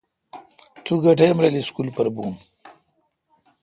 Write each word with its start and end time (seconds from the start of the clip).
تیس 0.83 0.97
گہ 1.03 1.11
ٹیم 1.17 1.37
رل 1.43 1.55
اسکول 1.59 1.87
پر 1.95 2.07
بون؟ 2.15 2.33